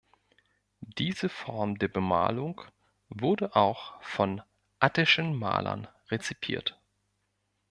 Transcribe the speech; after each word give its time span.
Diese 0.97 1.29
Form 1.29 1.77
der 1.77 1.87
Bemalung 1.87 2.59
wurde 3.09 3.55
auch 3.55 4.01
von 4.01 4.41
attischen 4.79 5.35
Malern 5.35 5.87
rezipiert. 6.09 6.81